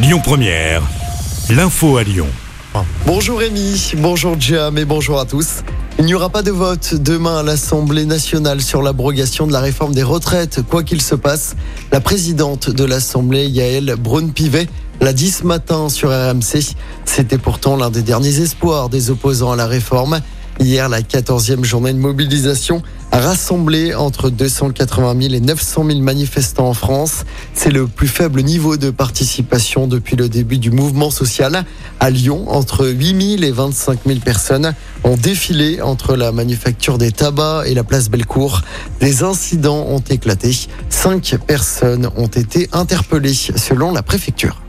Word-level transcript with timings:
Lyon 0.00 0.20
Première, 0.22 0.80
l'info 1.50 1.96
à 1.96 2.04
Lyon. 2.04 2.28
Bonjour 3.04 3.40
Rémi, 3.40 3.94
bonjour 3.96 4.36
Jam 4.38 4.78
et 4.78 4.84
bonjour 4.84 5.18
à 5.18 5.24
tous. 5.24 5.64
Il 5.98 6.04
n'y 6.04 6.14
aura 6.14 6.30
pas 6.30 6.42
de 6.42 6.52
vote 6.52 6.94
demain 6.94 7.40
à 7.40 7.42
l'Assemblée 7.42 8.06
nationale 8.06 8.60
sur 8.60 8.80
l'abrogation 8.80 9.48
de 9.48 9.52
la 9.52 9.58
réforme 9.58 9.92
des 9.92 10.04
retraites. 10.04 10.62
Quoi 10.62 10.84
qu'il 10.84 11.02
se 11.02 11.16
passe, 11.16 11.56
la 11.90 12.00
présidente 12.00 12.70
de 12.70 12.84
l'Assemblée, 12.84 13.48
Yael 13.48 13.96
Braun-Pivet, 13.98 14.68
l'a 15.00 15.12
dit 15.12 15.32
ce 15.32 15.42
matin 15.42 15.88
sur 15.88 16.10
RMC. 16.10 16.76
C'était 17.04 17.38
pourtant 17.38 17.74
l'un 17.76 17.90
des 17.90 18.02
derniers 18.02 18.38
espoirs 18.40 18.90
des 18.90 19.10
opposants 19.10 19.50
à 19.50 19.56
la 19.56 19.66
réforme. 19.66 20.20
Hier, 20.60 20.88
la 20.88 21.02
14e 21.02 21.62
journée 21.62 21.92
de 21.92 21.98
mobilisation 21.98 22.82
a 23.12 23.20
rassemblé 23.20 23.94
entre 23.94 24.28
280 24.28 25.22
000 25.22 25.34
et 25.34 25.40
900 25.40 25.84
000 25.86 26.00
manifestants 26.00 26.68
en 26.68 26.74
France. 26.74 27.24
C'est 27.54 27.70
le 27.70 27.86
plus 27.86 28.08
faible 28.08 28.42
niveau 28.42 28.76
de 28.76 28.90
participation 28.90 29.86
depuis 29.86 30.16
le 30.16 30.28
début 30.28 30.58
du 30.58 30.72
mouvement 30.72 31.10
social. 31.10 31.64
À 32.00 32.10
Lyon, 32.10 32.50
entre 32.50 32.88
8 32.88 33.38
000 33.38 33.42
et 33.44 33.52
25 33.52 34.00
000 34.04 34.18
personnes 34.18 34.74
ont 35.04 35.16
défilé 35.16 35.80
entre 35.80 36.16
la 36.16 36.32
manufacture 36.32 36.98
des 36.98 37.12
tabacs 37.12 37.68
et 37.68 37.74
la 37.74 37.84
place 37.84 38.10
Bellecour. 38.10 38.62
Des 39.00 39.22
incidents 39.22 39.86
ont 39.88 40.02
éclaté. 40.10 40.56
Cinq 40.90 41.36
personnes 41.46 42.10
ont 42.16 42.26
été 42.26 42.68
interpellées 42.72 43.32
selon 43.34 43.92
la 43.92 44.02
préfecture. 44.02 44.60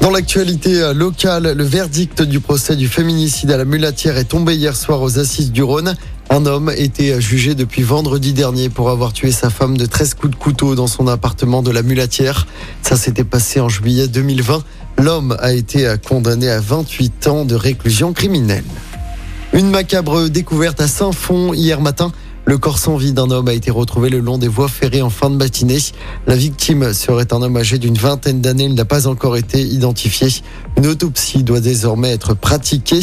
Dans 0.00 0.10
l'actualité 0.10 0.92
locale, 0.94 1.52
le 1.56 1.64
verdict 1.64 2.22
du 2.22 2.38
procès 2.38 2.76
du 2.76 2.86
féminicide 2.86 3.50
à 3.50 3.56
la 3.56 3.64
mulatière 3.64 4.16
est 4.16 4.24
tombé 4.24 4.54
hier 4.54 4.76
soir 4.76 5.02
aux 5.02 5.18
assises 5.18 5.50
du 5.50 5.62
Rhône. 5.62 5.96
Un 6.30 6.46
homme 6.46 6.70
était 6.76 7.20
jugé 7.20 7.54
depuis 7.54 7.82
vendredi 7.82 8.32
dernier 8.32 8.68
pour 8.68 8.90
avoir 8.90 9.12
tué 9.12 9.32
sa 9.32 9.50
femme 9.50 9.76
de 9.76 9.86
13 9.86 10.14
coups 10.14 10.30
de 10.32 10.38
couteau 10.38 10.74
dans 10.76 10.86
son 10.86 11.08
appartement 11.08 11.62
de 11.62 11.72
la 11.72 11.82
mulatière. 11.82 12.46
Ça 12.82 12.96
s'était 12.96 13.24
passé 13.24 13.60
en 13.60 13.68
juillet 13.68 14.06
2020. 14.06 14.62
L'homme 14.98 15.36
a 15.40 15.52
été 15.52 15.92
condamné 16.06 16.48
à 16.48 16.60
28 16.60 17.26
ans 17.26 17.44
de 17.44 17.56
réclusion 17.56 18.12
criminelle. 18.12 18.64
Une 19.52 19.70
macabre 19.70 20.28
découverte 20.28 20.80
à 20.80 20.86
Saint-Fond 20.86 21.54
hier 21.54 21.80
matin. 21.80 22.12
Le 22.48 22.56
corps 22.56 22.78
sans 22.78 22.96
vie 22.96 23.12
d'un 23.12 23.30
homme 23.30 23.48
a 23.48 23.52
été 23.52 23.70
retrouvé 23.70 24.08
le 24.08 24.20
long 24.20 24.38
des 24.38 24.48
voies 24.48 24.68
ferrées 24.68 25.02
en 25.02 25.10
fin 25.10 25.28
de 25.28 25.36
matinée. 25.36 25.80
La 26.26 26.34
victime 26.34 26.94
serait 26.94 27.30
un 27.34 27.42
homme 27.42 27.58
âgé 27.58 27.76
d'une 27.76 27.98
vingtaine 27.98 28.40
d'années. 28.40 28.64
Il 28.64 28.74
n'a 28.74 28.86
pas 28.86 29.06
encore 29.06 29.36
été 29.36 29.60
identifié. 29.60 30.28
Une 30.78 30.86
autopsie 30.86 31.42
doit 31.42 31.60
désormais 31.60 32.10
être 32.10 32.32
pratiquée. 32.32 33.00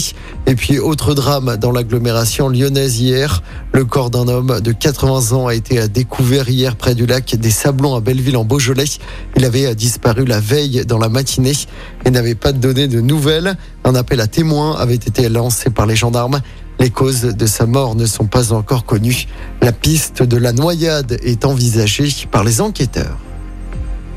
Et 0.48 0.56
puis, 0.56 0.80
autre 0.80 1.14
drame 1.14 1.58
dans 1.58 1.72
l'agglomération 1.72 2.50
lyonnaise 2.50 3.00
hier. 3.00 3.44
Le 3.72 3.86
corps 3.86 4.10
d'un 4.10 4.28
homme 4.28 4.62
de 4.62 4.72
80 4.72 5.38
ans 5.38 5.46
a 5.46 5.54
été 5.54 5.88
découvert 5.90 6.50
hier 6.50 6.76
près 6.76 6.96
du 6.96 7.06
lac 7.06 7.36
des 7.36 7.52
Sablons 7.52 7.94
à 7.94 8.00
Belleville 8.00 8.38
en 8.38 8.46
Beaujolais. 8.46 8.98
Il 9.36 9.46
avait 9.46 9.76
disparu 9.76 10.26
la 10.26 10.40
veille 10.40 10.88
dans 10.88 10.98
la 10.98 11.09
matinée 11.09 11.54
et 12.04 12.09
n'avait 12.09 12.34
pas 12.34 12.52
donné 12.52 12.88
de 12.88 13.00
nouvelles. 13.00 13.56
Un 13.84 13.94
appel 13.94 14.22
à 14.22 14.28
témoins 14.28 14.76
avait 14.76 14.96
été 14.96 15.30
lancé 15.30 15.70
par 15.70 15.86
les 15.86 15.96
gendarmes. 15.96 16.42
Les 16.80 16.90
causes 16.90 17.22
de 17.22 17.45
sa 17.45 17.66
mort 17.66 17.95
ne 17.95 18.06
sont 18.06 18.26
pas 18.26 18.54
encore 18.54 18.86
connues. 18.86 19.28
La 19.62 19.72
piste 19.72 20.23
de 20.23 20.38
la 20.38 20.52
noyade 20.52 21.18
est 21.23 21.45
envisagée 21.45 22.09
par 22.31 22.44
les 22.44 22.62
enquêteurs. 22.62 23.18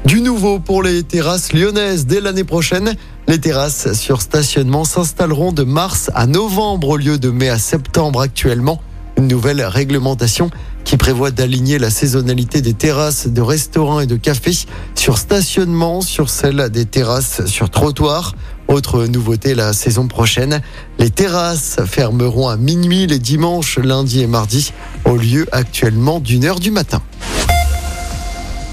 Du 0.04 0.20
nouveau 0.20 0.58
pour 0.58 0.82
les 0.82 1.02
terrasses 1.02 1.52
lyonnaises 1.52 2.06
dès 2.06 2.20
l'année 2.20 2.44
prochaine. 2.44 2.94
Les 3.26 3.38
terrasses 3.38 3.92
sur 3.92 4.22
stationnement 4.22 4.84
s'installeront 4.84 5.52
de 5.52 5.64
mars 5.64 6.10
à 6.14 6.26
novembre 6.26 6.88
au 6.88 6.96
lieu 6.96 7.18
de 7.18 7.30
mai 7.30 7.48
à 7.48 7.58
septembre 7.58 8.20
actuellement. 8.20 8.80
Une 9.18 9.28
nouvelle 9.28 9.62
réglementation 9.62 10.50
qui 10.88 10.96
prévoit 10.96 11.30
d'aligner 11.30 11.78
la 11.78 11.90
saisonnalité 11.90 12.62
des 12.62 12.72
terrasses 12.72 13.26
de 13.26 13.42
restaurants 13.42 14.00
et 14.00 14.06
de 14.06 14.16
cafés 14.16 14.56
sur 14.94 15.18
stationnement 15.18 16.00
sur 16.00 16.30
celle 16.30 16.70
des 16.70 16.86
terrasses 16.86 17.44
sur 17.44 17.68
trottoir. 17.68 18.34
Autre 18.68 19.04
nouveauté 19.04 19.54
la 19.54 19.74
saison 19.74 20.08
prochaine, 20.08 20.62
les 20.98 21.10
terrasses 21.10 21.76
fermeront 21.84 22.48
à 22.48 22.56
minuit 22.56 23.06
les 23.06 23.18
dimanches, 23.18 23.78
lundi 23.78 24.22
et 24.22 24.26
mardi 24.26 24.72
au 25.04 25.16
lieu 25.16 25.46
actuellement 25.52 26.20
d'une 26.20 26.46
heure 26.46 26.58
du 26.58 26.70
matin. 26.70 27.02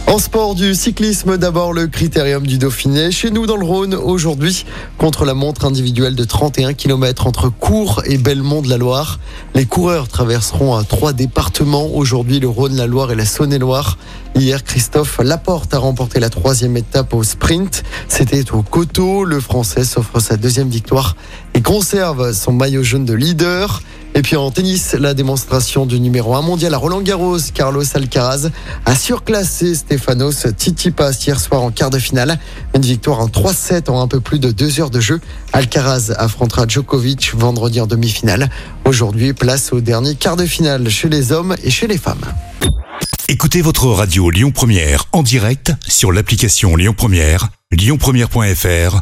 En 0.07 0.19
sport 0.19 0.53
du 0.53 0.75
cyclisme, 0.75 1.37
d'abord 1.37 1.73
le 1.73 1.87
critérium 1.87 2.45
du 2.45 2.59
Dauphiné. 2.59 3.09
Chez 3.09 3.31
nous 3.31 3.47
dans 3.47 3.57
le 3.57 3.65
Rhône, 3.65 3.95
aujourd'hui, 3.95 4.63
contre 4.99 5.25
la 5.25 5.33
montre 5.33 5.65
individuelle 5.65 6.13
de 6.13 6.23
31 6.23 6.73
km 6.73 7.25
entre 7.25 7.49
Cours 7.49 8.03
et 8.05 8.19
Belmont 8.19 8.61
de 8.61 8.69
la 8.69 8.77
Loire. 8.77 9.19
Les 9.55 9.65
coureurs 9.65 10.07
traverseront 10.07 10.81
trois 10.83 11.11
départements. 11.11 11.87
Aujourd'hui, 11.95 12.39
le 12.39 12.47
Rhône, 12.47 12.75
la 12.75 12.85
Loire 12.85 13.11
et 13.11 13.15
la 13.15 13.25
Saône-et-Loire. 13.25 13.97
Hier, 14.35 14.63
Christophe 14.63 15.19
Laporte 15.23 15.73
a 15.73 15.79
remporté 15.79 16.19
la 16.19 16.29
troisième 16.29 16.77
étape 16.77 17.13
au 17.15 17.23
sprint. 17.23 17.83
C'était 18.07 18.51
au 18.51 18.61
coteau. 18.61 19.25
Le 19.25 19.39
Français 19.39 19.83
s'offre 19.83 20.19
sa 20.19 20.37
deuxième 20.37 20.69
victoire 20.69 21.15
et 21.55 21.61
conserve 21.61 22.31
son 22.31 22.53
maillot 22.53 22.83
jaune 22.83 23.05
de 23.05 23.13
leader. 23.13 23.81
Et 24.17 24.21
puis 24.21 24.37
en 24.37 24.49
tennis, 24.49 24.93
la 24.93 25.13
démonstration 25.13 25.85
du 25.85 25.99
numéro 25.99 26.35
1 26.35 26.41
mondial 26.41 26.73
à 26.73 26.77
Roland 26.77 27.01
Garros, 27.01 27.37
Carlos 27.53 27.83
Alcaraz, 27.95 28.49
a 28.85 28.95
surclassé 28.95 29.75
Stefanos 29.75 30.47
Tsitsipas 30.47 31.11
hier 31.27 31.37
soir 31.37 31.61
en 31.61 31.69
quart 31.69 31.89
de 31.89 31.99
finale. 31.99 32.39
Une 32.73 32.81
victoire 32.81 33.19
en 33.19 33.27
3-7 33.27 33.89
en 33.89 34.01
un 34.01 34.07
peu 34.07 34.21
plus 34.21 34.39
de 34.39 34.51
deux 34.51 34.79
heures 34.79 34.89
de 34.89 35.01
jeu. 35.01 35.19
Alcaraz 35.51 36.13
affrontera 36.17 36.65
Djokovic 36.65 37.33
vendredi 37.35 37.81
en 37.81 37.87
demi-finale. 37.87 38.49
Aujourd'hui, 38.85 39.33
place 39.33 39.73
au 39.73 39.81
dernier 39.81 40.15
quart 40.15 40.37
de 40.37 40.45
finale 40.45 40.89
chez 40.89 41.09
les 41.09 41.33
hommes 41.33 41.53
et 41.61 41.69
chez 41.69 41.87
les 41.87 41.97
femmes. 41.97 42.23
Écoutez 43.27 43.61
votre 43.61 43.87
radio 43.87 44.29
Lyon 44.29 44.51
Première 44.51 45.05
en 45.11 45.23
direct 45.23 45.73
sur 45.89 46.13
l'application 46.13 46.77
Lyon 46.77 46.93
Première, 46.95 47.49
lyonpremière.fr 47.71 49.01